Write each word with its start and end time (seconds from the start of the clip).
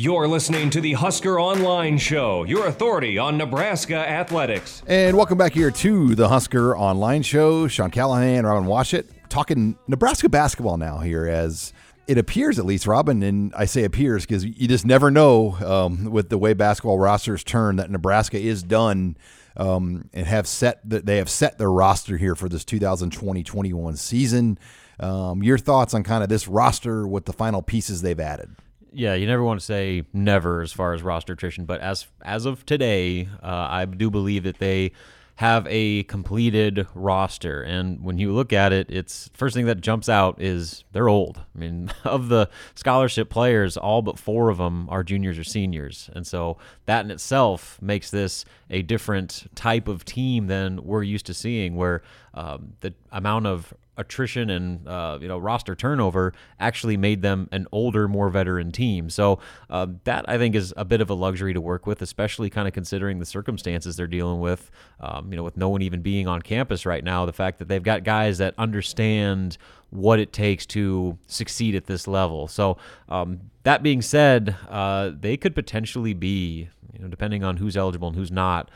You're 0.00 0.28
listening 0.28 0.70
to 0.70 0.80
the 0.80 0.92
Husker 0.92 1.40
Online 1.40 1.98
Show, 1.98 2.44
your 2.44 2.68
authority 2.68 3.18
on 3.18 3.36
Nebraska 3.36 3.96
athletics. 3.96 4.80
And 4.86 5.16
welcome 5.16 5.36
back 5.36 5.52
here 5.52 5.72
to 5.72 6.14
the 6.14 6.28
Husker 6.28 6.78
Online 6.78 7.20
Show. 7.22 7.66
Sean 7.66 7.90
Callahan, 7.90 8.46
Robin 8.46 8.68
Washut, 8.68 9.06
talking 9.28 9.76
Nebraska 9.88 10.28
basketball 10.28 10.76
now 10.76 10.98
here 10.98 11.26
as 11.26 11.72
it 12.06 12.16
appears, 12.16 12.60
at 12.60 12.64
least, 12.64 12.86
Robin, 12.86 13.24
and 13.24 13.52
I 13.56 13.64
say 13.64 13.82
appears 13.82 14.24
because 14.24 14.44
you 14.44 14.68
just 14.68 14.86
never 14.86 15.10
know 15.10 15.56
um, 15.66 16.04
with 16.04 16.28
the 16.28 16.38
way 16.38 16.54
basketball 16.54 17.00
rosters 17.00 17.42
turn 17.42 17.74
that 17.74 17.90
Nebraska 17.90 18.38
is 18.38 18.62
done 18.62 19.16
um, 19.56 20.08
and 20.12 20.28
have 20.28 20.46
set 20.46 20.78
that 20.88 21.06
they 21.06 21.16
have 21.16 21.28
set 21.28 21.58
their 21.58 21.72
roster 21.72 22.18
here 22.18 22.36
for 22.36 22.48
this 22.48 22.64
2020-21 22.64 23.98
season. 23.98 24.60
Um, 25.00 25.42
your 25.42 25.58
thoughts 25.58 25.92
on 25.92 26.04
kind 26.04 26.22
of 26.22 26.28
this 26.28 26.46
roster 26.46 27.04
with 27.04 27.24
the 27.24 27.32
final 27.32 27.62
pieces 27.62 28.02
they've 28.02 28.20
added? 28.20 28.54
Yeah, 28.92 29.14
you 29.14 29.26
never 29.26 29.42
want 29.42 29.60
to 29.60 29.66
say 29.66 30.04
never 30.12 30.62
as 30.62 30.72
far 30.72 30.94
as 30.94 31.02
roster 31.02 31.32
attrition, 31.32 31.64
but 31.64 31.80
as 31.80 32.06
as 32.22 32.46
of 32.46 32.64
today, 32.66 33.28
uh, 33.42 33.66
I 33.70 33.84
do 33.84 34.10
believe 34.10 34.44
that 34.44 34.58
they 34.58 34.92
have 35.38 35.68
a 35.70 36.02
completed 36.04 36.84
roster. 36.96 37.62
And 37.62 38.02
when 38.02 38.18
you 38.18 38.32
look 38.32 38.52
at 38.52 38.72
it, 38.72 38.90
it's 38.90 39.30
first 39.34 39.54
thing 39.54 39.66
that 39.66 39.80
jumps 39.80 40.08
out 40.08 40.42
is 40.42 40.82
they're 40.90 41.08
old. 41.08 41.40
I 41.54 41.58
mean, 41.58 41.92
of 42.04 42.28
the 42.28 42.50
scholarship 42.74 43.30
players, 43.30 43.76
all 43.76 44.02
but 44.02 44.18
four 44.18 44.48
of 44.48 44.58
them 44.58 44.88
are 44.90 45.04
juniors 45.04 45.38
or 45.38 45.44
seniors. 45.44 46.10
And 46.12 46.26
so 46.26 46.58
that 46.86 47.04
in 47.04 47.12
itself 47.12 47.80
makes 47.80 48.10
this 48.10 48.44
a 48.68 48.82
different 48.82 49.46
type 49.54 49.86
of 49.86 50.04
team 50.04 50.48
than 50.48 50.82
we're 50.82 51.04
used 51.04 51.26
to 51.26 51.34
seeing, 51.34 51.76
where 51.76 52.02
um, 52.34 52.72
the 52.80 52.92
amount 53.12 53.46
of 53.46 53.72
attrition 53.98 54.48
and 54.48 54.88
uh, 54.88 55.18
you 55.20 55.28
know 55.28 55.36
roster 55.36 55.74
turnover 55.74 56.32
actually 56.58 56.96
made 56.96 57.20
them 57.20 57.48
an 57.52 57.66
older, 57.72 58.08
more 58.08 58.30
veteran 58.30 58.72
team. 58.72 59.10
So 59.10 59.40
uh, 59.68 59.88
that 60.04 60.24
I 60.28 60.38
think 60.38 60.54
is 60.54 60.72
a 60.76 60.84
bit 60.84 61.00
of 61.00 61.10
a 61.10 61.14
luxury 61.14 61.52
to 61.52 61.60
work 61.60 61.86
with, 61.86 62.00
especially 62.00 62.48
kind 62.48 62.66
of 62.66 62.72
considering 62.72 63.18
the 63.18 63.26
circumstances 63.26 63.96
they're 63.96 64.06
dealing 64.06 64.40
with. 64.40 64.70
Um, 65.00 65.30
you 65.30 65.36
know, 65.36 65.44
with 65.44 65.56
no 65.56 65.68
one 65.68 65.82
even 65.82 66.00
being 66.00 66.26
on 66.26 66.40
campus 66.40 66.86
right 66.86 67.04
now, 67.04 67.26
the 67.26 67.32
fact 67.32 67.58
that 67.58 67.68
they've 67.68 67.82
got 67.82 68.04
guys 68.04 68.38
that 68.38 68.54
understand 68.56 69.58
what 69.90 70.18
it 70.18 70.32
takes 70.32 70.66
to 70.66 71.18
succeed 71.26 71.74
at 71.74 71.86
this 71.86 72.06
level. 72.06 72.46
So 72.46 72.76
um, 73.08 73.40
that 73.62 73.82
being 73.82 74.02
said, 74.02 74.54
uh, 74.68 75.12
they 75.18 75.36
could 75.36 75.54
potentially 75.54 76.14
be, 76.14 76.68
you 76.92 77.00
know, 77.00 77.08
depending 77.08 77.42
on 77.42 77.56
who's 77.56 77.76
eligible 77.76 78.08
and 78.08 78.16
who's 78.16 78.30
not. 78.30 78.70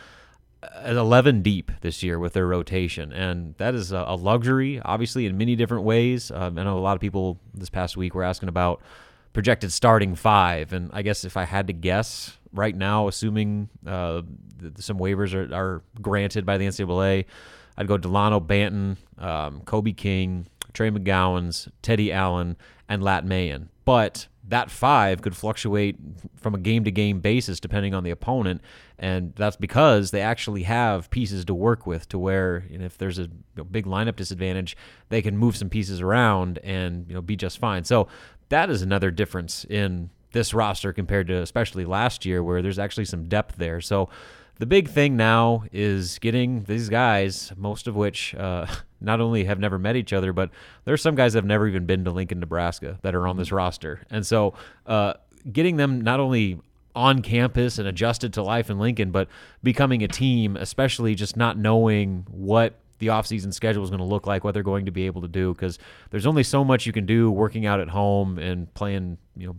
11 0.85 1.43
deep 1.43 1.73
this 1.81 2.03
year 2.03 2.19
with 2.19 2.35
their 2.35 2.47
rotation, 2.47 3.13
and 3.13 3.55
that 3.59 3.75
is 3.75 3.93
a, 3.93 4.15
luxury, 4.15 4.81
obviously, 4.85 5.27
in 5.27 5.37
many 5.37 5.57
different 5.57 5.85
ways. 5.85 6.31
Um, 6.31 6.59
I 6.59 6.65
know 6.65 6.79
a 6.79 6.81
lot 6.81 6.95
of 6.95 7.01
people 7.01 7.39
this 7.55 7.71
past 7.71 7.97
week 7.97 8.15
were 8.15 8.23
asking 8.23 8.49
about 8.49 8.81
projected 9.33 9.73
starting 9.73 10.15
five, 10.15 10.73
and 10.73 10.91
I 10.93 11.03
guess 11.03 11.25
if 11.25 11.37
I 11.37 11.45
had 11.45 11.67
to 11.67 11.73
guess 11.73 12.39
right 12.53 12.77
now, 12.77 13.09
assuming 13.09 13.69
uh, 13.87 14.23
some 14.77 14.99
waivers 14.99 15.35
are, 15.35 15.55
are, 15.55 15.83
granted 16.01 16.47
by 16.47 16.59
the 16.59 16.67
NCAA, 16.67 17.25
I'd 17.77 17.89
go 17.89 17.97
Delano 17.97 18.39
Banton, 18.39 18.97
um, 19.19 19.63
Kobe 19.63 19.93
King, 19.93 20.47
Trey 20.73 20.91
McGowens, 20.91 21.69
Teddy 21.81 22.13
Allen, 22.13 22.57
and 22.89 23.03
Lat 23.03 23.25
Mayen. 23.25 23.69
But 23.85 24.29
that 24.49 24.71
five 24.71 25.23
could 25.23 25.37
fluctuate 25.37 25.97
from 26.37 26.55
a 26.55 26.59
game 26.59 26.85
to 26.85 26.91
game 26.91 27.21
basis 27.21 27.61
depending 27.61 27.95
on 27.95 28.03
the 28.05 28.11
opponent. 28.11 28.61
And 28.99 29.35
that's 29.37 29.57
because 29.57 30.11
they 30.11 30.21
actually 30.21 30.65
have 30.65 31.11
pieces 31.11 31.45
to 31.47 31.55
work 31.55 31.87
with 31.87 32.09
to 32.11 32.19
where 32.19 32.65
you 32.69 32.79
know, 32.79 32.85
if 32.85 32.99
there's 32.99 33.19
a 33.19 33.23
you 33.23 33.31
know, 33.57 33.65
big 33.65 33.87
lineup 33.87 34.17
disadvantage, 34.17 34.77
they 35.09 35.23
can 35.23 35.37
move 35.37 35.57
some 35.57 35.71
pieces 35.71 36.01
around 36.01 36.59
and 36.63 37.07
you 37.09 37.15
know 37.15 37.23
be 37.23 37.37
just 37.37 37.59
fine. 37.59 37.85
So 37.85 38.09
that 38.49 38.69
is 38.69 38.83
another 38.83 39.11
difference 39.11 39.65
in 39.69 40.11
this 40.33 40.53
roster 40.53 40.93
compared 40.93 41.29
to 41.29 41.37
especially 41.37 41.85
last 41.85 42.25
year 42.25 42.43
where 42.43 42.63
there's 42.63 42.79
actually 42.79 43.05
some 43.05 43.29
depth 43.29 43.57
there. 43.57 43.81
So 43.81 44.09
the 44.59 44.67
big 44.67 44.89
thing 44.89 45.17
now 45.17 45.65
is 45.73 46.19
getting 46.19 46.65
these 46.65 46.89
guys, 46.89 47.53
most 47.57 47.87
of 47.87 47.97
which 47.97 48.35
uh, 48.35 48.67
not 49.03 49.21
only 49.21 49.45
have 49.45 49.59
never 49.59 49.79
met 49.79 49.97
each 49.97 50.13
other, 50.13 50.33
but 50.33 50.51
there's 50.85 51.03
some 51.03 51.15
guys 51.15 51.33
that 51.33 51.39
have 51.39 51.45
never 51.45 51.67
even 51.67 51.87
been 51.87 52.05
to 52.05 52.11
Lincoln, 52.11 52.41
Nebraska 52.41 52.99
that 53.03 53.15
are 53.15 53.27
on 53.27 53.37
this 53.37 53.53
roster. 53.53 54.01
And 54.11 54.27
so 54.27 54.55
uh, 54.87 55.15
getting 55.51 55.77
them 55.77 56.01
not 56.01 56.21
only 56.21 56.61
on 56.95 57.23
campus 57.23 57.79
and 57.79 57.89
adjusted 57.89 58.33
to 58.35 58.43
life 58.43 58.71
in 58.71 58.79
Lincoln, 58.79 59.11
but 59.11 59.29
becoming 59.63 60.03
a 60.03 60.09
team, 60.09 60.57
especially 60.57 61.15
just 61.15 61.37
not 61.37 61.57
knowing 61.57 62.27
what 62.31 62.79
the 62.99 63.09
offseason 63.09 63.53
schedule 63.53 63.83
is 63.83 63.91
going 63.91 63.99
to 63.99 64.05
look 64.05 64.27
like, 64.27 64.45
what 64.45 64.55
they're 64.55 64.63
going 64.63 64.87
to 64.87 64.93
be 64.93 65.07
able 65.07 65.23
to 65.23 65.29
do, 65.29 65.53
because 65.53 65.79
there's 66.11 66.27
only 66.27 66.43
so 66.43 66.63
much 66.63 66.87
you 66.87 66.93
can 66.93 67.07
do 67.07 67.31
working 67.31 67.67
out 67.67 67.81
at 67.81 67.89
home 67.89 68.39
and 68.39 68.73
playing, 68.75 69.19
you 69.37 69.47
know, 69.47 69.57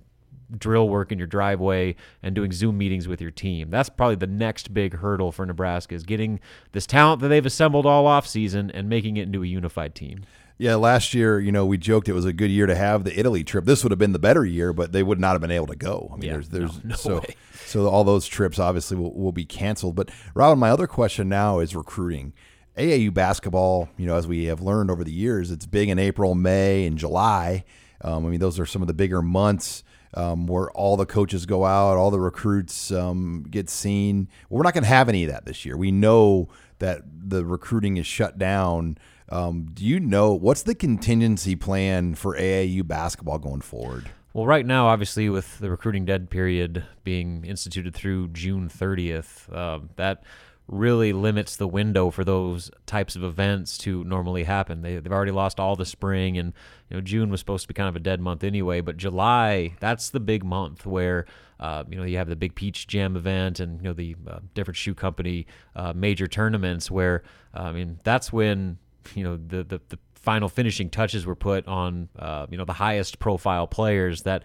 drill 0.57 0.89
work 0.89 1.11
in 1.11 1.17
your 1.17 1.27
driveway 1.27 1.95
and 2.21 2.35
doing 2.35 2.51
Zoom 2.51 2.77
meetings 2.77 3.07
with 3.07 3.21
your 3.21 3.31
team. 3.31 3.69
That's 3.69 3.89
probably 3.89 4.15
the 4.15 4.27
next 4.27 4.73
big 4.73 4.95
hurdle 4.97 5.31
for 5.31 5.45
Nebraska 5.45 5.95
is 5.95 6.03
getting 6.03 6.39
this 6.71 6.85
talent 6.85 7.21
that 7.21 7.29
they've 7.29 7.45
assembled 7.45 7.85
all 7.85 8.07
off 8.07 8.27
season 8.27 8.71
and 8.71 8.89
making 8.89 9.17
it 9.17 9.23
into 9.23 9.43
a 9.43 9.47
unified 9.47 9.95
team. 9.95 10.25
Yeah, 10.57 10.75
last 10.75 11.13
year, 11.13 11.39
you 11.39 11.51
know, 11.51 11.65
we 11.65 11.77
joked 11.77 12.07
it 12.07 12.13
was 12.13 12.25
a 12.25 12.33
good 12.33 12.51
year 12.51 12.67
to 12.67 12.75
have 12.75 13.03
the 13.03 13.19
Italy 13.19 13.43
trip. 13.43 13.65
This 13.65 13.83
would 13.83 13.91
have 13.91 13.99
been 13.99 14.13
the 14.13 14.19
better 14.19 14.45
year, 14.45 14.71
but 14.71 14.91
they 14.91 15.01
would 15.01 15.19
not 15.19 15.31
have 15.31 15.41
been 15.41 15.51
able 15.51 15.67
to 15.67 15.75
go. 15.75 16.11
I 16.13 16.17
mean, 16.17 16.27
yeah, 16.27 16.33
there's, 16.33 16.49
there's 16.49 16.83
no, 16.83 16.89
no 16.89 16.95
so, 16.95 17.15
way. 17.15 17.35
so 17.65 17.87
all 17.87 18.03
those 18.03 18.27
trips 18.27 18.59
obviously 18.59 18.95
will, 18.97 19.13
will 19.13 19.31
be 19.31 19.45
canceled. 19.45 19.95
But 19.95 20.11
Robin, 20.35 20.59
my 20.59 20.69
other 20.69 20.87
question 20.87 21.27
now 21.27 21.59
is 21.59 21.75
recruiting. 21.75 22.33
AAU 22.77 23.13
basketball, 23.13 23.89
you 23.97 24.05
know, 24.05 24.15
as 24.15 24.27
we 24.27 24.45
have 24.45 24.61
learned 24.61 24.89
over 24.89 25.03
the 25.03 25.11
years, 25.11 25.51
it's 25.51 25.65
big 25.65 25.89
in 25.89 25.99
April, 25.99 26.33
May, 26.33 26.85
and 26.85 26.97
July. 26.97 27.65
Um, 28.01 28.25
I 28.25 28.29
mean, 28.29 28.39
those 28.39 28.59
are 28.59 28.65
some 28.65 28.81
of 28.81 28.87
the 28.87 28.93
bigger 28.93 29.21
months 29.21 29.83
um, 30.13 30.47
where 30.47 30.69
all 30.71 30.97
the 30.97 31.05
coaches 31.05 31.45
go 31.45 31.65
out, 31.65 31.97
all 31.97 32.11
the 32.11 32.19
recruits 32.19 32.91
um, 32.91 33.45
get 33.49 33.69
seen. 33.69 34.27
We're 34.49 34.63
not 34.63 34.73
going 34.73 34.83
to 34.83 34.89
have 34.89 35.09
any 35.09 35.23
of 35.25 35.31
that 35.31 35.45
this 35.45 35.65
year. 35.65 35.77
We 35.77 35.91
know 35.91 36.49
that 36.79 37.01
the 37.05 37.45
recruiting 37.45 37.97
is 37.97 38.05
shut 38.05 38.37
down. 38.37 38.97
Um, 39.29 39.69
do 39.73 39.85
you 39.85 39.99
know 39.99 40.33
what's 40.33 40.63
the 40.63 40.75
contingency 40.75 41.55
plan 41.55 42.15
for 42.15 42.37
AAU 42.37 42.87
basketball 42.87 43.39
going 43.39 43.61
forward? 43.61 44.09
Well, 44.33 44.47
right 44.47 44.65
now, 44.65 44.87
obviously, 44.87 45.29
with 45.29 45.59
the 45.59 45.69
recruiting 45.69 46.05
dead 46.05 46.29
period 46.31 46.83
being 47.03 47.45
instituted 47.45 47.93
through 47.93 48.29
June 48.29 48.67
30th, 48.67 49.53
uh, 49.53 49.85
that 49.95 50.23
really 50.67 51.11
limits 51.11 51.55
the 51.55 51.67
window 51.67 52.09
for 52.09 52.23
those 52.23 52.71
types 52.85 53.15
of 53.15 53.23
events 53.23 53.77
to 53.79 54.03
normally 54.05 54.43
happen. 54.43 54.81
They, 54.81 54.97
they've 54.97 55.11
already 55.11 55.31
lost 55.31 55.59
all 55.59 55.75
the 55.75 55.85
spring, 55.85 56.37
and 56.37 56.53
you 56.89 56.97
know 56.97 57.01
June 57.01 57.29
was 57.29 57.39
supposed 57.39 57.63
to 57.63 57.67
be 57.67 57.73
kind 57.73 57.89
of 57.89 57.95
a 57.95 57.99
dead 57.99 58.21
month 58.21 58.43
anyway. 58.43 58.81
But 58.81 58.97
July, 58.97 59.75
that's 59.79 60.09
the 60.09 60.19
big 60.19 60.43
month 60.43 60.85
where 60.85 61.25
uh, 61.59 61.83
you 61.89 61.97
know 61.97 62.03
you 62.03 62.17
have 62.17 62.29
the 62.29 62.35
big 62.35 62.55
Peach 62.55 62.87
Jam 62.87 63.15
event 63.15 63.59
and 63.59 63.79
you 63.79 63.85
know 63.85 63.93
the 63.93 64.15
uh, 64.27 64.39
different 64.53 64.77
shoe 64.77 64.95
company 64.95 65.47
uh, 65.75 65.93
major 65.93 66.27
tournaments 66.27 66.89
where 66.89 67.23
uh, 67.55 67.63
I 67.63 67.71
mean 67.73 67.99
that's 68.03 68.31
when 68.31 68.77
you 69.15 69.23
know 69.23 69.37
the, 69.37 69.63
the 69.63 69.81
the 69.89 69.99
final 70.15 70.47
finishing 70.47 70.89
touches 70.89 71.25
were 71.25 71.35
put 71.35 71.67
on 71.67 72.07
uh, 72.17 72.47
you 72.49 72.57
know 72.57 72.65
the 72.65 72.73
highest 72.73 73.19
profile 73.19 73.67
players 73.67 74.23
that 74.23 74.43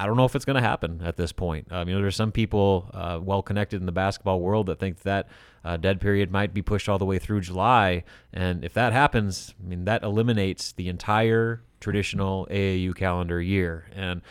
I 0.00 0.06
don't 0.06 0.16
know 0.16 0.24
if 0.24 0.34
it's 0.34 0.46
going 0.46 0.56
to 0.56 0.66
happen 0.66 1.02
at 1.04 1.18
this 1.18 1.30
point. 1.30 1.70
Um, 1.70 1.86
you 1.86 1.94
know, 1.94 2.00
there's 2.00 2.16
some 2.16 2.32
people 2.32 2.90
uh, 2.94 3.20
well 3.22 3.42
connected 3.42 3.80
in 3.80 3.86
the 3.86 3.92
basketball 3.92 4.40
world 4.40 4.66
that 4.66 4.78
think 4.78 5.00
that 5.02 5.28
uh, 5.62 5.76
dead 5.76 6.00
period 6.00 6.30
might 6.30 6.54
be 6.54 6.62
pushed 6.62 6.88
all 6.88 6.98
the 6.98 7.04
way 7.04 7.18
through 7.18 7.42
July, 7.42 8.04
and 8.32 8.64
if 8.64 8.72
that 8.72 8.94
happens, 8.94 9.54
I 9.62 9.68
mean 9.68 9.84
that 9.84 10.02
eliminates 10.02 10.72
the 10.72 10.88
entire 10.88 11.62
traditional 11.80 12.48
AAU 12.50 12.94
calendar 12.96 13.42
year. 13.42 13.90
And 13.94 14.22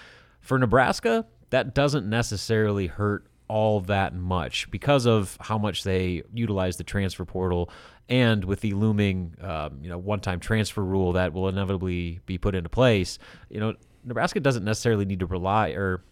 for 0.42 0.58
Nebraska, 0.58 1.28
that 1.52 1.76
doesn't 1.76 2.10
necessarily 2.10 2.88
hurt 2.88 3.28
all 3.48 3.80
that 3.82 4.16
much 4.16 4.72
because 4.72 5.06
of 5.06 5.38
how 5.40 5.60
much 5.60 5.84
they 5.84 6.24
utilize 6.34 6.78
the 6.78 6.84
transfer 6.84 7.26
portal 7.26 7.70
and 8.08 8.44
with 8.44 8.62
the 8.62 8.74
looming 8.74 9.36
um, 9.42 9.80
you 9.82 9.90
know 9.90 9.98
one-time 9.98 10.40
transfer 10.40 10.84
rule 10.84 11.14
that 11.14 11.34
will 11.34 11.48
inevitably 11.48 12.20
be 12.26 12.38
put 12.38 12.56
into 12.56 12.70
place 12.70 13.20
you 13.50 13.60
know 13.60 13.76
Nebraska 14.04 14.40
doesn't 14.40 14.64
necessarily 14.64 15.06
need 15.06 15.20
to 15.20 15.26
rely 15.26 15.70
or 15.70 16.04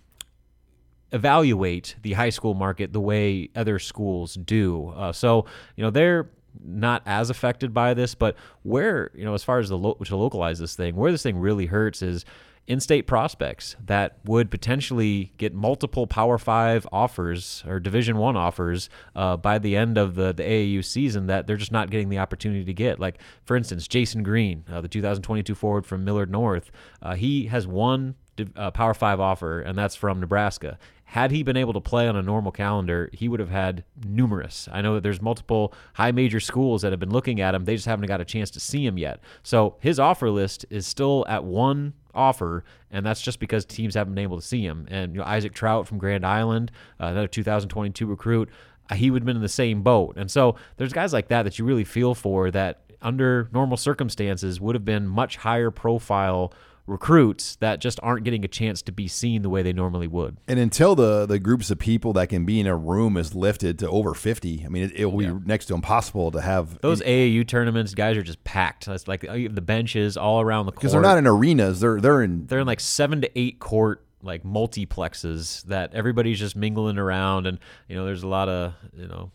evaluate 1.12 1.96
the 2.02 2.14
high 2.14 2.30
school 2.30 2.54
market 2.54 2.94
the 2.94 3.00
way 3.00 3.50
other 3.56 3.80
schools 3.80 4.36
do. 4.36 4.90
Uh, 4.90 5.12
so, 5.12 5.46
you 5.76 5.84
know, 5.84 5.90
they're 5.90 6.30
not 6.64 7.02
as 7.06 7.30
affected 7.30 7.74
by 7.74 7.94
this, 7.94 8.16
but 8.16 8.36
where, 8.64 9.12
you 9.14 9.24
know, 9.24 9.34
as 9.34 9.44
far 9.44 9.60
as 9.60 9.70
the 9.70 9.78
lo- 9.78 9.98
to 10.04 10.16
localize 10.16 10.60
this 10.60 10.76
thing, 10.76 10.96
where 10.96 11.12
this 11.12 11.24
thing 11.24 11.38
really 11.38 11.68
hurts 11.68 12.02
is 12.02 12.26
in-state 12.68 13.04
prospects 13.04 13.78
that 13.86 14.18
would 14.26 14.52
potentially 14.52 15.32
get 15.38 15.54
multiple 15.54 16.06
Power 16.06 16.38
Five 16.38 16.86
offers 16.92 17.64
or 17.66 17.80
Division 17.80 18.18
One 18.18 18.36
offers 18.36 18.90
uh, 19.16 19.38
by 19.38 19.58
the 19.58 19.76
end 19.76 19.98
of 19.98 20.16
the 20.16 20.34
the 20.34 20.44
AAU 20.44 20.84
season 20.84 21.28
that 21.28 21.48
they're 21.48 21.58
just 21.58 21.72
not 21.72 21.90
getting 21.90 22.10
the 22.10 22.20
opportunity 22.20 22.66
to 22.66 22.74
get. 22.74 23.00
Like 23.00 23.20
for 23.46 23.56
instance, 23.56 23.88
Jasen 23.88 24.22
Green, 24.22 24.66
uh, 24.72 24.82
the 24.82 24.90
2022 24.90 25.56
forward 25.56 25.86
from 25.86 26.04
Millard 26.04 26.30
North, 26.30 26.70
uh, 27.02 27.16
he 27.16 27.46
has 27.46 27.66
one 27.66 28.16
uh, 28.56 28.72
Power 28.72 28.94
Five 28.94 29.20
offer, 29.20 29.62
and 29.62 29.78
that's 29.78 29.96
from 29.96 30.20
Nebraska. 30.20 30.78
Had 31.06 31.32
he 31.32 31.42
been 31.42 31.56
able 31.56 31.72
to 31.72 31.80
play 31.80 32.08
on 32.08 32.18
a 32.18 32.22
normal 32.22 32.52
calendar, 32.52 33.10
he 33.14 33.30
would 33.30 33.40
have 33.40 33.50
had 33.50 33.86
numerous. 34.06 34.68
I 34.74 34.82
know 34.82 34.96
that 34.96 35.04
there's 35.04 35.22
multiple 35.22 35.74
high 35.94 36.12
major 36.12 36.42
schools 36.42 36.82
that 36.82 36.92
have 36.92 37.00
been 37.00 37.12
looking 37.12 37.40
at 37.40 37.56
him. 37.56 37.64
They 37.64 37.76
just 37.76 37.88
haven't 37.88 38.08
got 38.08 38.20
a 38.20 38.26
chance 38.26 38.52
to 38.52 38.60
see 38.60 38.86
him 38.86 38.98
yet. 38.98 39.22
So 39.42 39.78
his 39.80 40.00
offer 40.00 40.30
list 40.30 40.66
is 40.70 40.86
still 40.86 41.26
at 41.30 41.46
one 41.46 41.94
offer, 42.18 42.64
and 42.92 43.06
that's 43.06 43.22
just 43.22 43.40
because 43.40 43.66
teams 43.66 43.96
haven't 43.96 44.16
been 44.16 44.24
able 44.24 44.40
to 44.40 44.46
see 44.46 44.64
him. 44.64 44.88
And 44.90 45.14
you 45.14 45.20
know, 45.20 45.26
Isaac 45.26 45.54
Traudt 45.54 45.88
from 45.88 45.98
Grand 45.98 46.26
Island, 46.26 46.72
uh, 47.00 47.06
another 47.06 47.28
2022 47.28 48.06
recruit, 48.06 48.50
uh, 48.90 48.96
he 48.96 49.12
would 49.12 49.22
have 49.22 49.26
been 49.26 49.36
in 49.36 49.42
the 49.42 49.50
same 49.50 49.82
boat. 49.84 50.18
And 50.18 50.30
so 50.30 50.56
there's 50.78 50.94
guys 50.94 51.14
like 51.14 51.28
that 51.30 51.44
that 51.44 51.60
you 51.60 51.66
really 51.66 51.84
feel 51.84 52.16
for 52.16 52.52
that 52.52 52.82
under 53.02 53.50
normal 53.54 53.78
circumstances 53.78 54.60
would 54.60 54.76
have 54.76 54.86
been 54.86 55.08
much 55.08 55.38
higher 55.38 55.72
profile 55.72 56.52
recruits 56.88 57.58
that 57.58 57.80
just 57.80 58.00
aren't 58.02 58.24
getting 58.24 58.44
a 58.46 58.48
chance 58.48 58.82
to 58.82 58.92
be 58.92 59.08
seen 59.08 59.42
the 59.42 59.50
way 59.50 59.62
they 59.62 59.74
normally 59.74 60.08
would. 60.08 60.38
And 60.48 60.58
until 60.58 60.96
the 60.96 61.26
the 61.26 61.38
groups 61.38 61.70
of 61.70 61.78
people 61.78 62.14
that 62.14 62.30
can 62.30 62.46
be 62.46 62.60
in 62.60 62.66
a 62.68 62.76
room 62.76 63.18
is 63.18 63.36
lifted 63.36 63.78
to 63.80 63.90
over 63.90 64.14
50, 64.14 64.64
I 64.66 64.70
mean, 64.70 64.84
it, 64.84 64.92
it 64.94 65.06
will 65.06 65.18
be 65.18 65.28
next 65.46 65.66
to 65.68 65.76
impossible 65.76 66.32
to 66.32 66.42
have 66.42 66.80
Those 66.82 67.02
AAU 67.02 67.48
tournaments, 67.48 67.94
guys 67.94 68.18
are 68.18 68.24
just 68.24 68.44
packed. 68.44 68.86
That's 68.86 69.08
like 69.08 69.22
the 69.22 69.62
benches 69.62 70.18
all 70.18 70.42
around 70.42 70.66
the 70.66 70.72
court. 70.72 70.82
because 70.82 70.94
they're 70.94 71.02
not 71.02 71.18
in 71.18 71.28
arenas. 71.28 71.82
They're 71.82 72.00
they're 72.00 72.24
in 72.24 72.48
they're 72.48 72.60
in 72.60 72.68
like 72.68 72.80
seven 72.80 73.22
to 73.22 73.40
eight 73.40 73.60
court 73.60 74.04
like 74.24 74.44
multiplexes 74.44 75.64
that 75.66 75.94
everybody's 75.94 76.40
just 76.40 76.56
mingling 76.56 76.98
around 76.98 77.46
and 77.46 77.60
you 77.88 77.96
know 77.96 78.04
there's 78.04 78.24
a 78.24 78.28
lot 78.28 78.50
of 78.50 78.74
you 78.96 79.08
know 79.08 79.32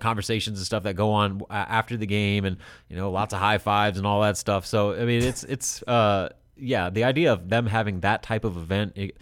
conversations 0.00 0.58
and 0.58 0.66
stuff 0.66 0.82
that 0.82 0.94
go 0.94 1.12
on 1.12 1.40
after 1.50 1.96
the 1.96 2.06
game 2.06 2.44
and 2.44 2.58
you 2.88 2.96
know 2.96 3.10
lots 3.10 3.32
of 3.32 3.40
high 3.40 3.56
fives 3.56 3.96
and 3.96 4.06
all 4.06 4.20
that 4.20 4.36
stuff 4.36 4.66
so 4.66 4.94
i 4.94 5.04
mean 5.06 5.22
it's 5.22 5.44
it's 5.44 5.82
uh 5.84 6.28
yeah 6.56 6.90
the 6.90 7.04
idea 7.04 7.32
of 7.32 7.48
them 7.48 7.66
having 7.66 8.00
that 8.00 8.22
type 8.22 8.44
of 8.44 8.56
event 8.56 8.92
it, 8.96 9.16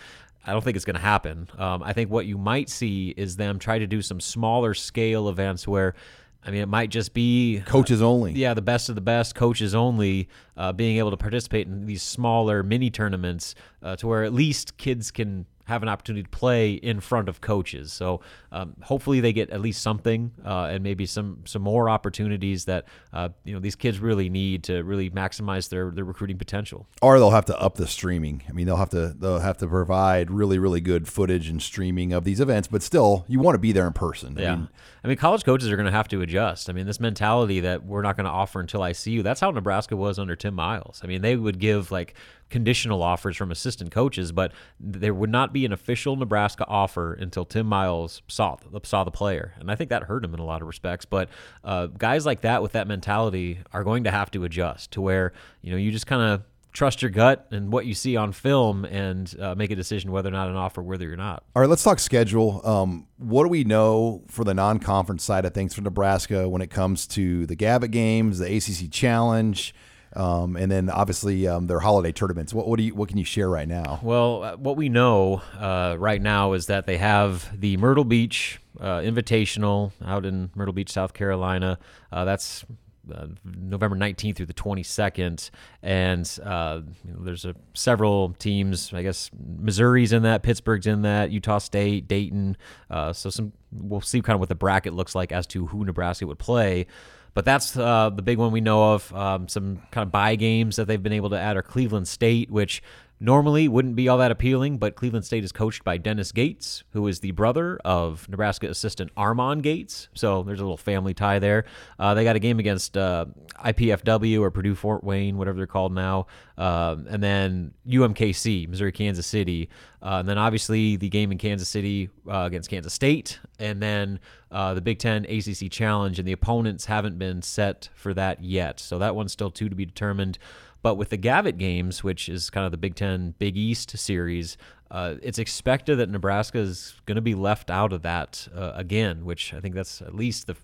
I 0.47 0.53
don't 0.53 0.65
think 0.65 0.77
it's 0.77 0.85
going 0.85 0.97
to 0.97 1.03
happen. 1.03 1.49
Um, 1.59 1.82
I 1.82 1.93
think 1.93 2.11
what 2.11 2.27
you 2.27 2.38
might 2.38 2.71
see 2.71 3.15
is 3.17 3.37
them 3.37 3.59
try 3.59 3.79
to 3.79 3.87
do 3.87 4.00
some 4.00 4.21
smaller 4.21 4.73
scale 4.75 5.29
events 5.29 5.69
where, 5.69 5.94
I 6.43 6.50
mean, 6.50 6.62
it 6.62 6.69
might 6.69 6.91
just 6.91 7.12
be 7.12 7.62
coaches 7.67 8.00
only. 8.00 8.32
yeah, 8.32 8.55
the 8.55 8.62
best 8.62 8.88
of 8.88 8.94
the 8.94 9.03
best, 9.03 9.35
coaches 9.35 9.75
only, 9.75 10.29
uh, 10.56 10.73
being 10.73 10.97
able 10.97 11.11
to 11.11 11.17
participate 11.17 11.67
in 11.67 11.85
these 11.85 12.03
smaller 12.03 12.62
mini 12.62 12.91
tournaments 12.91 13.55
uh, 13.82 13.97
to 13.97 14.06
where 14.06 14.25
at 14.25 14.32
least 14.32 14.79
kids 14.79 15.11
can 15.11 15.44
have 15.70 15.82
an 15.82 15.88
opportunity 15.88 16.22
to 16.25 16.28
play 16.28 16.72
in 16.75 17.00
front 17.00 17.28
of 17.28 17.40
coaches. 17.40 17.93
So 17.93 18.20
um, 18.52 18.75
hopefully 18.82 19.20
they 19.20 19.32
get 19.32 19.49
at 19.50 19.61
least 19.61 19.81
something 19.82 20.32
uh, 20.44 20.64
and 20.72 20.82
maybe 20.84 21.06
some 21.06 21.38
some 21.46 21.62
more 21.62 21.88
opportunities 21.88 22.67
that 22.67 22.84
uh, 23.12 23.31
you 23.44 23.55
know 23.55 23.61
these 23.61 23.76
kids 23.76 23.99
really 24.00 24.28
need 24.28 24.64
to 24.64 24.82
really 24.82 25.08
maximize 25.11 25.69
their 25.70 25.90
their 25.90 26.05
recruiting 26.05 26.37
potential. 26.37 26.87
or 27.00 27.19
they'll 27.19 27.31
have 27.31 27.46
to 27.46 27.58
up 27.58 27.76
the 27.76 27.87
streaming. 27.87 28.43
I 28.49 28.52
mean, 28.52 28.67
they'll 28.67 28.76
have 28.76 28.90
to 28.90 29.14
they'll 29.19 29.38
have 29.38 29.56
to 29.58 29.67
provide 29.67 30.31
really 30.31 30.58
really 30.58 30.81
good 30.81 31.08
footage 31.08 31.49
and 31.49 31.62
streaming 31.62 32.12
of 32.12 32.25
these 32.25 32.40
events. 32.40 32.69
But 32.69 32.82
still, 32.82 33.25
you 33.28 33.38
want 33.40 33.55
to 33.55 33.58
be 33.58 33.72
there 33.72 33.87
in 33.87 33.93
person. 33.94 34.37
I 34.38 34.43
Yeah. 34.43 34.56
mean, 34.56 34.69
I 35.05 35.08
mean, 35.08 35.17
college 35.17 35.44
coaches 35.44 35.70
are 35.70 35.76
going 35.76 35.87
to 35.87 35.93
have 35.93 36.08
to 36.08 36.20
adjust. 36.20 36.69
I 36.69 36.72
mean, 36.75 36.87
this 36.87 37.00
mentality 37.00 37.61
that 37.61 37.84
we're 37.87 38.02
not 38.02 38.17
going 38.17 38.26
to 38.26 38.31
offer 38.31 38.61
until 38.61 38.82
I 38.82 38.93
see 38.93 39.12
you, 39.12 39.22
that's 39.22 39.40
how 39.40 39.50
Nebraska 39.50 39.96
was 39.96 40.19
under 40.19 40.37
Tim 40.37 40.55
Miles. 40.55 41.00
I 41.02 41.06
mean, 41.06 41.22
they 41.22 41.37
would 41.37 41.58
give 41.58 41.90
like 41.90 42.14
conditional 42.50 43.02
offers 43.02 43.37
from 43.37 43.50
assistant 43.50 43.93
coaches, 43.93 44.32
but 44.32 44.52
there 44.81 45.14
would 45.14 45.31
not 45.31 45.52
be 45.52 45.59
an 45.64 45.72
official 45.72 46.16
Nebraska 46.16 46.66
offer 46.66 47.14
until 47.14 47.44
Tim 47.44 47.66
Miles 47.66 48.22
saw 48.28 48.56
the, 48.56 48.80
saw 48.84 49.04
the 49.04 49.10
player. 49.10 49.54
And 49.58 49.70
I 49.70 49.74
think 49.74 49.90
that 49.90 50.04
hurt 50.04 50.24
him 50.24 50.34
in 50.34 50.40
a 50.40 50.44
lot 50.44 50.62
of 50.62 50.68
respects. 50.68 51.04
But 51.04 51.28
uh, 51.64 51.86
guys 51.86 52.26
like 52.26 52.42
that 52.42 52.62
with 52.62 52.72
that 52.72 52.86
mentality 52.86 53.60
are 53.72 53.84
going 53.84 54.04
to 54.04 54.10
have 54.10 54.30
to 54.32 54.44
adjust 54.44 54.92
to 54.92 55.00
where, 55.00 55.32
you 55.62 55.70
know, 55.70 55.76
you 55.76 55.90
just 55.90 56.06
kind 56.06 56.22
of 56.22 56.42
trust 56.72 57.02
your 57.02 57.10
gut 57.10 57.48
and 57.50 57.72
what 57.72 57.86
you 57.86 57.94
see 57.94 58.16
on 58.16 58.32
film 58.32 58.84
and 58.84 59.34
uh, 59.40 59.54
make 59.54 59.70
a 59.70 59.76
decision 59.76 60.12
whether 60.12 60.28
or 60.28 60.32
not 60.32 60.48
an 60.48 60.56
offer 60.56 60.82
worthy 60.82 61.06
or 61.06 61.16
not. 61.16 61.42
All 61.54 61.62
right, 61.62 61.68
let's 61.68 61.82
talk 61.82 61.98
schedule. 61.98 62.60
Um, 62.64 63.06
what 63.18 63.42
do 63.42 63.48
we 63.48 63.64
know 63.64 64.22
for 64.28 64.44
the 64.44 64.54
non-conference 64.54 65.24
side 65.24 65.44
of 65.44 65.52
things 65.52 65.74
for 65.74 65.82
Nebraska 65.82 66.48
when 66.48 66.62
it 66.62 66.70
comes 66.70 67.06
to 67.08 67.46
the 67.46 67.56
Gavitt 67.56 67.90
games, 67.90 68.38
the 68.38 68.56
ACC 68.56 68.90
Challenge, 68.90 69.74
um, 70.14 70.56
and 70.56 70.70
then 70.70 70.90
obviously 70.90 71.46
um, 71.46 71.66
their 71.66 71.80
holiday 71.80 72.12
tournaments? 72.12 72.52
What, 72.52 72.66
what 72.66 72.78
do 72.78 72.84
you 72.84 72.94
what 72.94 73.08
can 73.08 73.18
you 73.18 73.24
share 73.24 73.48
right 73.48 73.68
now? 73.68 74.00
Well, 74.02 74.42
uh, 74.42 74.56
what 74.56 74.76
we 74.76 74.88
know 74.88 75.42
uh, 75.58 75.96
right 75.98 76.20
now 76.20 76.52
is 76.52 76.66
that 76.66 76.86
they 76.86 76.98
have 76.98 77.48
the 77.58 77.76
Myrtle 77.76 78.04
Beach 78.04 78.60
uh, 78.80 78.98
Invitational 78.98 79.92
out 80.04 80.24
in 80.24 80.50
Myrtle 80.54 80.74
Beach, 80.74 80.90
South 80.90 81.12
Carolina. 81.12 81.78
Uh, 82.12 82.24
that's 82.24 82.64
uh, 83.12 83.26
November 83.44 83.96
19th 83.96 84.36
through 84.36 84.46
the 84.46 84.54
22nd, 84.54 85.50
and 85.82 86.38
uh, 86.44 86.80
you 87.04 87.12
know, 87.12 87.24
there's 87.24 87.44
a, 87.44 87.54
several 87.74 88.34
teams. 88.38 88.92
I 88.92 89.02
guess 89.02 89.30
Missouri's 89.38 90.12
in 90.12 90.22
that, 90.22 90.42
Pittsburgh's 90.42 90.86
in 90.86 91.02
that, 91.02 91.30
Utah 91.30 91.58
State, 91.58 92.08
Dayton. 92.08 92.56
Uh, 92.90 93.12
so 93.12 93.30
some 93.30 93.52
we'll 93.72 94.00
see 94.00 94.20
kind 94.20 94.34
of 94.34 94.40
what 94.40 94.48
the 94.48 94.54
bracket 94.54 94.92
looks 94.92 95.14
like 95.14 95.32
as 95.32 95.46
to 95.48 95.66
who 95.66 95.84
Nebraska 95.84 96.26
would 96.26 96.38
play. 96.38 96.86
But 97.35 97.44
that's 97.44 97.77
uh, 97.77 98.11
the 98.11 98.23
big 98.23 98.38
one 98.38 98.53
we 98.53 98.61
know 98.61 98.94
of. 98.94 99.15
Um, 99.15 99.49
some 99.49 99.82
kind 99.91 100.06
of 100.06 100.12
buy 100.12 100.37
games 100.37 100.77
that 100.77 100.87
they've 100.87 101.03
been 101.03 101.12
able 101.12 101.31
to 101.31 101.38
add 101.38 101.56
are 101.56 101.62
Cleveland 101.62 102.09
State, 102.09 102.50
which 102.50 102.82
normally 103.20 103.69
wouldn't 103.69 103.94
be 103.94 104.08
all 104.08 104.17
that 104.19 104.31
appealing, 104.31 104.78
but 104.78 104.96
Cleveland 104.96 105.26
State 105.26 105.44
is 105.44 105.52
coached 105.52 105.84
by 105.84 105.99
Dennis 105.99 106.32
Gates, 106.32 106.82
who 106.93 107.06
is 107.06 107.20
the 107.20 107.32
brother 107.32 107.78
of 107.84 108.26
Nebraska 108.31 108.67
assistant 108.67 109.14
Armon 109.14 109.61
Gates. 109.61 110.08
So 110.14 110.43
there's 110.43 110.58
a 110.58 110.62
little 110.62 110.78
family 110.78 111.12
tie 111.12 111.38
there. 111.38 111.67
Uh, 111.99 112.14
they 112.14 112.25
got 112.25 112.37
a 112.37 112.38
game 112.38 112.58
against 112.58 112.96
uh, 112.96 113.26
IPFW 113.62 114.40
or 114.40 114.50
Purdue 114.50 114.75
Fort 114.75 115.05
Wayne, 115.05 115.37
whatever 115.37 115.58
they're 115.58 115.67
called 115.67 115.93
now, 115.93 116.26
um, 116.56 117.06
and 117.11 117.22
then 117.22 117.75
UMKC, 117.87 118.67
Missouri 118.69 118.93
Kansas 118.93 119.26
City, 119.26 119.69
uh, 120.02 120.17
and 120.20 120.28
then 120.28 120.38
obviously 120.38 120.96
the 120.96 121.11
game 121.11 121.31
in 121.31 121.37
Kansas 121.37 121.69
City 121.69 122.08
uh, 122.26 122.44
against 122.46 122.70
Kansas 122.70 122.94
State, 122.94 123.38
and 123.58 123.82
then 123.82 124.19
uh, 124.50 124.72
the 124.72 124.81
Big 124.81 124.99
Ten 124.99 125.26
ACC 125.26 125.70
Challenge, 125.70 126.19
and 126.19 126.26
the 126.26 126.32
opponents 126.32 126.87
haven't 126.87 127.19
been 127.19 127.43
set 127.43 127.90
for 127.94 128.14
that 128.14 128.43
yet. 128.43 128.81
So 128.81 128.99
that 128.99 129.14
one's 129.14 129.32
still 129.32 129.50
two 129.50 129.69
to 129.69 129.76
be 129.76 129.84
determined. 129.84 130.38
But 130.82 130.94
with 130.94 131.11
the 131.11 131.17
Gavitt 131.19 131.59
games, 131.59 132.03
which 132.03 132.29
is 132.29 132.49
kind 132.50 132.65
of 132.65 132.71
the 132.73 132.79
Big 132.79 132.94
Ten 132.94 133.35
Big 133.38 133.56
East 133.56 133.97
series, 133.99 134.56
uh, 134.91 135.17
it's 135.23 135.38
expected 135.38 135.97
that 135.97 136.09
Nebraska 136.09 136.59
is 136.59 136.94
going 137.06 137.17
to 137.17 137.21
be 137.23 137.35
left 137.35 137.71
out 137.71 137.93
of 137.93 138.03
that 138.03 138.49
uh, 138.55 138.73
again, 138.75 139.25
which 139.25 139.53
I 139.55 139.61
think 139.61 139.75
that's 139.75 140.00
at 140.03 140.15
least 140.15 140.47
the 140.47 140.56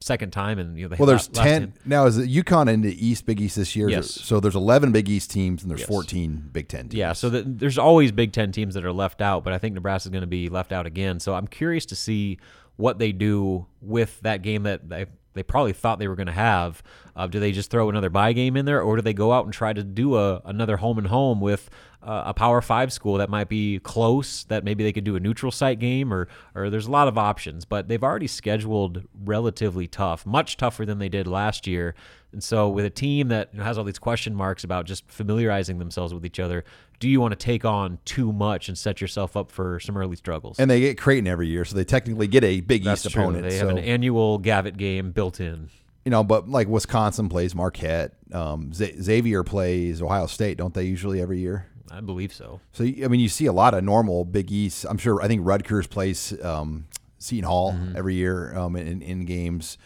second 0.00 0.32
time. 0.32 0.58
And 0.58 0.78
you 0.78 0.88
know, 0.88 0.96
Well, 0.98 1.06
there's 1.06 1.28
ten 1.28 1.60
time- 1.60 1.74
now. 1.84 2.06
Is 2.06 2.18
UConn 2.18 2.72
in 2.72 2.80
the 2.80 3.06
East 3.06 3.26
Big 3.26 3.40
East 3.40 3.56
this 3.56 3.76
year? 3.76 3.88
Yes. 3.88 4.10
So 4.10 4.40
there's 4.40 4.56
11 4.56 4.90
Big 4.90 5.08
East 5.08 5.30
teams 5.30 5.62
and 5.62 5.70
there's 5.70 5.80
Yes. 5.80 5.88
14 5.88 6.48
Big 6.52 6.68
Ten 6.68 6.88
teams. 6.88 6.94
Yeah, 6.94 7.12
so 7.12 7.28
the, 7.30 7.42
there's 7.42 7.78
always 7.78 8.10
Big 8.10 8.32
Ten 8.32 8.52
teams 8.52 8.74
that 8.74 8.84
are 8.84 8.92
left 8.92 9.20
out, 9.20 9.44
but 9.44 9.52
I 9.52 9.58
think 9.58 9.74
Nebraska's 9.74 10.10
going 10.10 10.22
to 10.22 10.26
be 10.26 10.48
left 10.48 10.72
out 10.72 10.86
again. 10.86 11.20
So 11.20 11.34
I'm 11.34 11.46
curious 11.46 11.86
to 11.86 11.94
see 11.96 12.38
what 12.76 12.98
they 12.98 13.12
do 13.12 13.66
with 13.80 14.18
that 14.22 14.42
game 14.42 14.62
that 14.64 14.88
they, 14.88 15.06
they 15.34 15.42
probably 15.42 15.72
thought 15.72 15.98
they 15.98 16.08
were 16.08 16.16
going 16.16 16.26
to 16.26 16.32
have. 16.32 16.82
Uh, 17.14 17.26
do 17.26 17.40
they 17.40 17.52
just 17.52 17.70
throw 17.70 17.88
another 17.88 18.10
buy 18.10 18.32
game 18.32 18.56
in 18.56 18.64
there, 18.64 18.80
or 18.82 18.96
do 18.96 19.02
they 19.02 19.12
go 19.12 19.32
out 19.32 19.44
and 19.44 19.52
try 19.52 19.72
to 19.72 19.82
do 19.82 20.16
a 20.16 20.40
another 20.44 20.78
home 20.78 20.98
and 20.98 21.08
home 21.08 21.40
with 21.40 21.68
uh, 22.02 22.24
a 22.26 22.34
Power 22.34 22.60
Five 22.60 22.92
school 22.92 23.18
that 23.18 23.30
might 23.30 23.48
be 23.48 23.78
close? 23.80 24.44
That 24.44 24.64
maybe 24.64 24.84
they 24.84 24.92
could 24.92 25.04
do 25.04 25.16
a 25.16 25.20
neutral 25.20 25.52
site 25.52 25.78
game, 25.78 26.12
or 26.12 26.28
or 26.54 26.70
there's 26.70 26.86
a 26.86 26.90
lot 26.90 27.08
of 27.08 27.16
options. 27.16 27.64
But 27.64 27.88
they've 27.88 28.02
already 28.02 28.26
scheduled 28.26 29.02
relatively 29.24 29.86
tough, 29.86 30.26
much 30.26 30.56
tougher 30.56 30.84
than 30.84 30.98
they 30.98 31.08
did 31.08 31.26
last 31.26 31.66
year. 31.66 31.94
And 32.32 32.42
so, 32.42 32.68
with 32.68 32.84
a 32.86 32.90
team 32.90 33.28
that 33.28 33.52
has 33.54 33.76
all 33.76 33.84
these 33.84 33.98
question 33.98 34.34
marks 34.34 34.64
about 34.64 34.86
just 34.86 35.10
familiarizing 35.10 35.78
themselves 35.78 36.14
with 36.14 36.24
each 36.24 36.40
other, 36.40 36.64
do 36.98 37.08
you 37.08 37.20
want 37.20 37.32
to 37.32 37.36
take 37.36 37.64
on 37.64 37.98
too 38.06 38.32
much 38.32 38.68
and 38.68 38.78
set 38.78 39.00
yourself 39.02 39.36
up 39.36 39.50
for 39.50 39.78
some 39.80 39.96
early 39.98 40.16
struggles? 40.16 40.58
And 40.58 40.70
they 40.70 40.80
get 40.80 40.96
Creighton 40.98 41.26
every 41.26 41.48
year, 41.48 41.64
so 41.66 41.76
they 41.76 41.84
technically 41.84 42.26
get 42.28 42.42
a 42.42 42.60
Big 42.62 42.84
That's 42.84 43.04
East 43.04 43.12
true. 43.12 43.22
opponent. 43.24 43.48
They 43.48 43.58
have 43.58 43.68
an 43.68 43.78
annual 43.78 44.38
Gavitt 44.38 44.78
game 44.78 45.10
built 45.12 45.40
in. 45.40 45.68
you 46.06 46.10
know, 46.10 46.24
but 46.24 46.48
like 46.48 46.68
Wisconsin 46.68 47.28
plays 47.28 47.54
Marquette, 47.54 48.14
um, 48.32 48.72
Xavier 48.72 49.44
plays 49.44 50.00
Ohio 50.00 50.26
State, 50.26 50.56
don't 50.56 50.72
they 50.72 50.84
usually 50.84 51.20
every 51.20 51.38
year? 51.38 51.66
I 51.90 52.00
believe 52.00 52.32
so. 52.32 52.60
So 52.72 52.84
I 52.84 53.08
mean, 53.08 53.20
you 53.20 53.28
see 53.28 53.46
a 53.46 53.52
lot 53.52 53.74
of 53.74 53.82
normal 53.84 54.24
Big 54.24 54.50
East. 54.52 54.86
I'm 54.88 54.98
sure. 54.98 55.20
I 55.22 55.28
think 55.28 55.40
Rutgers 55.44 55.86
plays 55.86 56.32
um, 56.42 56.86
Seton 57.18 57.44
Hall 57.44 57.72
Mm-hmm. 57.72 57.96
every 57.96 58.14
year 58.14 58.56
um, 58.56 58.76
in, 58.76 59.02
in 59.02 59.24
games. 59.24 59.78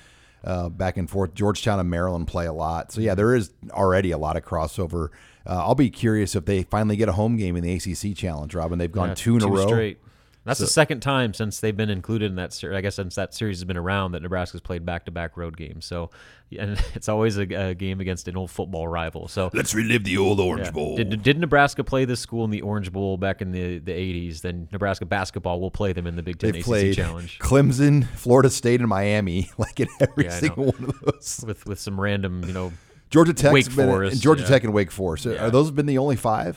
Uh, 0.45 0.69
back 0.69 0.97
and 0.97 1.11
forth. 1.11 1.35
Georgetown 1.35 1.81
and 1.81 1.91
Maryland 1.91 2.29
play 2.29 2.47
a 2.47 2.53
lot. 2.53 2.93
So 2.93 3.01
yeah, 3.01 3.17
there 3.17 3.35
is 3.35 3.51
already 3.71 4.13
a 4.13 4.19
lot 4.19 4.37
of 4.37 4.45
crossover. 4.45 5.09
Uh, 5.45 5.55
I'll 5.59 5.75
be 5.75 5.91
curious 5.91 6.37
if 6.37 6.45
they 6.45 6.63
finally 6.63 6.95
get 6.97 7.09
a 7.09 7.13
home 7.13 7.37
game 7.37 7.57
in 7.57 7.65
the 7.65 7.73
ACC 7.75 8.17
Challenge, 8.17 8.55
Robin. 8.55 8.79
They've 8.79 8.93
gone 8.93 9.09
Yeah, 9.09 9.15
two 9.15 9.37
in 9.37 9.43
a 9.43 9.49
row. 9.49 9.67
straight. 9.67 9.99
That's 10.47 10.61
the 10.61 10.67
second 10.69 11.01
time 11.01 11.35
since 11.35 11.61
they've 11.61 11.77
been 11.77 11.91
included 11.91 12.31
in 12.31 12.37
that 12.37 12.53
series. 12.53 12.77
I 12.77 12.81
guess 12.81 12.95
since 12.95 13.17
that 13.17 13.35
series 13.35 13.59
has 13.59 13.65
been 13.65 13.77
around 13.77 14.13
that 14.13 14.23
Nebraska's 14.23 14.61
played 14.61 14.87
back-to-back 14.87 15.37
road 15.37 15.57
games. 15.57 15.85
So, 15.85 16.11
and 16.57 16.81
it's 16.95 17.09
always 17.09 17.37
a, 17.37 17.43
a 17.43 17.75
game 17.75 18.01
against 18.01 18.29
an 18.29 18.37
old 18.37 18.51
football 18.51 18.87
rival. 18.87 19.27
So, 19.29 19.51
Let's 19.53 19.75
relive 19.75 20.05
the 20.05 20.17
old 20.19 20.39
Orange 20.39 20.67
Yeah. 20.67 20.71
Bowl. 20.71 20.97
Did, 20.97 21.23
did 21.23 21.39
Nebraska 21.41 21.83
play 21.83 22.05
this 22.05 22.21
school 22.21 22.45
in 22.45 22.51
the 22.51 22.63
Orange 22.63 22.93
Bowl 22.93 23.17
back 23.17 23.43
in 23.43 23.51
the, 23.51 23.79
the 23.79 23.91
80s? 23.93 24.41
Then 24.41 24.69
Nebraska 24.73 25.05
basketball 25.05 25.61
will 25.61 25.71
play 25.73 25.93
them 25.93 26.07
in 26.07 26.15
the 26.17 26.23
Big 26.23 26.39
Ten 26.39 26.53
They've 26.53 26.61
ACC 26.61 26.65
played 26.65 26.95
Challenge 26.95 27.39
Clemson, 27.41 28.07
Florida 28.11 28.49
State, 28.49 28.81
and 28.81 28.89
Miami, 28.89 29.51
like 29.59 29.81
in 29.81 29.89
every 30.01 30.25
Yeah, 30.27 30.31
single 30.31 30.67
one 30.67 30.85
of 30.85 31.01
those. 31.01 31.45
with 31.47 31.67
with 31.67 31.81
some 31.81 32.01
random, 32.01 32.45
you 32.47 32.53
know, 32.53 32.73
Georgia 33.11 33.35
Tech, 33.35 33.53
Wake 33.53 33.67
been, 33.67 33.89
Forest, 33.89 34.13
and 34.15 34.23
Georgia 34.23 34.43
yeah. 34.43 34.49
Tech 34.49 34.63
and 34.65 34.73
Wake 34.73 34.91
Forest. 34.93 35.27
Are 35.27 35.51
those 35.51 35.71
been 35.73 35.87
the 35.87 35.99
only 35.99 36.17
five? 36.17 36.57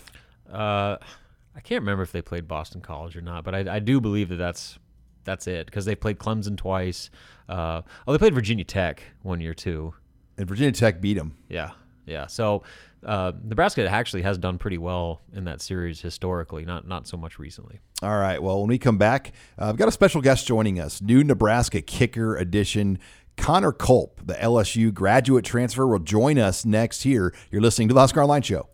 uh, 0.52 0.98
I 1.60 1.62
can't 1.62 1.82
remember 1.82 2.04
if 2.04 2.14
they 2.14 2.22
played 2.22 2.48
Boston 2.48 2.80
College 2.80 3.18
or 3.18 3.22
not, 3.22 3.44
but 3.44 3.54
I, 3.54 3.76
I 3.76 3.80
do 3.80 4.00
believe 4.00 4.30
that 4.30 4.38
that's 4.38 4.80
that's 5.26 5.46
it 5.46 5.66
because 5.66 5.84
they 5.84 5.94
played 5.94 6.18
Clemson 6.18 6.56
twice. 6.56 7.10
Uh, 7.50 7.82
oh, 8.08 8.14
they 8.14 8.18
played 8.18 8.34
Virginia 8.34 8.64
Tech 8.64 9.04
one 9.24 9.42
year 9.42 9.54
too. 9.54 9.94
And 10.38 10.48
Virginia 10.48 10.72
Tech 10.72 11.02
beat 11.02 11.16
them. 11.16 11.36
Yeah, 11.50 11.72
yeah. 12.06 12.28
So 12.28 12.64
uh, 13.06 13.34
Nebraska 13.44 13.86
actually 13.90 14.22
has 14.22 14.38
done 14.38 14.58
pretty 14.58 14.78
well 14.78 15.20
in 15.34 15.44
that 15.44 15.62
series 15.62 16.00
historically, 16.00 16.64
not 16.64 16.88
not 16.88 17.08
so 17.08 17.18
much 17.18 17.38
recently. 17.38 17.82
All 18.02 18.18
right. 18.18 18.42
Well, 18.42 18.62
when 18.62 18.70
we 18.70 18.78
come 18.78 18.98
back, 18.98 19.34
uh, 19.60 19.68
I've 19.68 19.76
got 19.76 19.90
a 19.90 19.92
special 19.92 20.22
guest 20.22 20.48
joining 20.48 20.80
us. 20.80 21.02
New 21.02 21.26
Nebraska 21.26 21.82
kicker 21.82 22.38
edition. 22.38 23.00
Connor 23.36 23.74
Culp, 23.74 24.22
the 24.26 24.36
LSU 24.36 24.94
graduate 24.94 25.44
transfer, 25.44 25.86
will 25.88 26.00
join 26.00 26.38
us 26.38 26.64
next 26.66 27.04
here. 27.04 27.34
You're 27.52 27.62
listening 27.62 27.90
to 27.90 27.94
the 27.94 28.00
Husker 28.00 28.22
Online 28.22 28.42
Show. 28.42 28.68